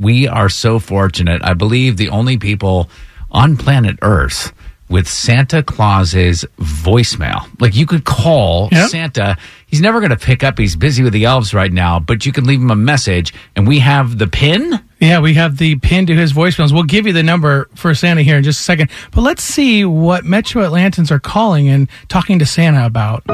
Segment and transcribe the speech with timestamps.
[0.00, 1.42] We are so fortunate.
[1.44, 2.88] I believe the only people
[3.30, 4.52] on planet Earth
[4.88, 7.46] with Santa Claus's voicemail.
[7.60, 8.88] Like you could call Yep.
[8.88, 9.36] Santa.
[9.66, 10.58] He's never going to pick up.
[10.58, 13.68] He's busy with the elves right now, but you can leave him a message and
[13.68, 14.80] we have the pin.
[14.98, 16.72] Yeah, we have the pin to his voicemails.
[16.72, 18.90] We'll give you the number for Santa here in just a second.
[19.12, 23.24] But let's see what Metro Atlantans are calling and talking to Santa about.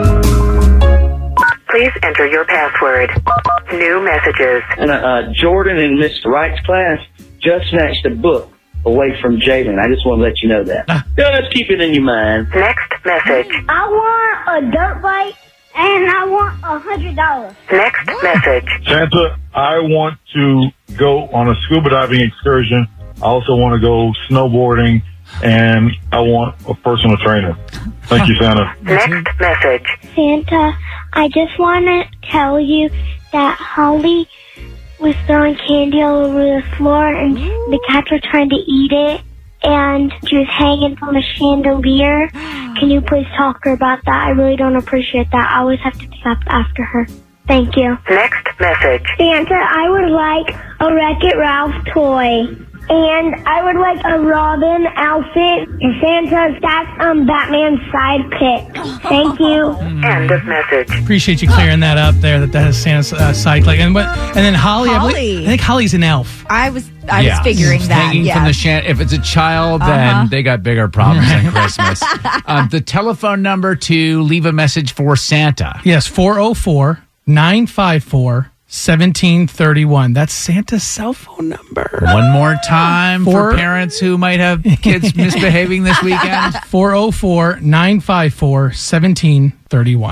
[1.95, 3.11] Please enter your password.
[3.73, 4.62] New messages.
[4.79, 6.27] And uh, Jordan in Mr.
[6.27, 6.98] Wright's class
[7.39, 8.51] just snatched a book
[8.84, 9.79] away from Jalen.
[9.79, 10.87] I just want to let you know that.
[11.17, 12.48] Yeah, let's keep it in your mind.
[12.55, 13.48] Next message.
[13.69, 15.34] I want a dirt bike
[15.77, 17.55] and I want a hundred dollars.
[17.70, 18.69] Next message.
[18.87, 22.89] Santa, I want to go on a scuba diving excursion.
[23.22, 25.03] I also want to go snowboarding
[25.42, 27.56] and I want a personal trainer.
[28.06, 28.74] Thank you, Santa.
[28.83, 29.86] Next message.
[30.14, 30.77] Santa,
[31.12, 32.91] I just want to tell you
[33.33, 34.28] that Holly
[35.00, 39.20] was throwing candy all over the floor and the cats were trying to eat it
[39.62, 42.28] and she was hanging from a chandelier.
[42.78, 44.27] Can you please talk to her about that?
[44.27, 45.50] I really don't appreciate that.
[45.50, 47.06] I always have to pick up after her.
[47.47, 47.98] Thank you.
[48.08, 49.06] Next message.
[49.19, 52.47] Santa, I would like a Wreck-It Ralph toy.
[52.87, 55.69] And I would like a Robin outfit.
[55.81, 59.01] And Santa, that's um Batman's sidekick.
[59.03, 59.71] Thank you.
[60.07, 60.91] End of message.
[61.03, 62.41] Appreciate you clearing that up there.
[62.41, 63.79] That that is Santa's uh, sidekick.
[63.79, 64.07] And what?
[64.07, 65.45] And then Holly, I, believe, Holly.
[65.45, 66.45] I think Holly's an elf.
[66.51, 67.39] I was I Yeah.
[67.39, 68.07] was figuring that.
[68.09, 68.35] Hanging Yeah.
[68.35, 69.91] from the shan- if it's a child, Uh-huh.
[69.91, 72.03] then they got bigger problems than Christmas.
[72.47, 75.81] um, the telephone number to leave a message for Santa.
[75.84, 80.15] Yes, 404 954 1731.
[80.15, 81.99] That's Santa's cell phone number.
[82.03, 86.55] One more time Four- for parents who might have kids misbehaving this weekend.
[86.67, 90.11] 404 954 1731.